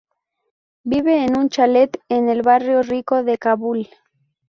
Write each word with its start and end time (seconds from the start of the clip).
Vive 0.93 1.17
en 1.25 1.37
un 1.37 1.49
chalet 1.51 1.95
en 2.09 2.27
el 2.27 2.41
barrio 2.41 2.81
rico 2.81 3.23
de 3.23 3.37
Kabul. 3.37 3.87